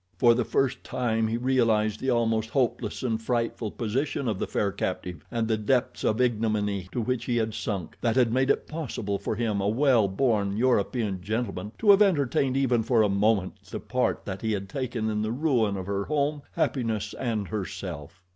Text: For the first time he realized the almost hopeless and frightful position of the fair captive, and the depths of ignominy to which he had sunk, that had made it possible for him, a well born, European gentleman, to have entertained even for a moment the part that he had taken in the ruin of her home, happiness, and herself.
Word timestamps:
For 0.17 0.33
the 0.33 0.43
first 0.43 0.83
time 0.83 1.27
he 1.27 1.37
realized 1.37 1.99
the 1.99 2.09
almost 2.09 2.49
hopeless 2.49 3.03
and 3.03 3.21
frightful 3.21 3.69
position 3.69 4.27
of 4.27 4.39
the 4.39 4.47
fair 4.47 4.71
captive, 4.71 5.23
and 5.29 5.47
the 5.47 5.57
depths 5.57 6.03
of 6.03 6.19
ignominy 6.19 6.89
to 6.91 6.99
which 6.99 7.25
he 7.25 7.37
had 7.37 7.53
sunk, 7.53 7.95
that 8.01 8.15
had 8.15 8.33
made 8.33 8.49
it 8.49 8.65
possible 8.67 9.19
for 9.19 9.35
him, 9.35 9.61
a 9.61 9.69
well 9.69 10.07
born, 10.07 10.57
European 10.57 11.21
gentleman, 11.21 11.71
to 11.77 11.91
have 11.91 12.01
entertained 12.01 12.57
even 12.57 12.81
for 12.81 13.03
a 13.03 13.09
moment 13.09 13.61
the 13.69 13.79
part 13.79 14.25
that 14.25 14.41
he 14.41 14.53
had 14.53 14.67
taken 14.67 15.07
in 15.07 15.21
the 15.21 15.31
ruin 15.31 15.77
of 15.77 15.85
her 15.85 16.05
home, 16.05 16.41
happiness, 16.53 17.13
and 17.19 17.49
herself. 17.49 18.23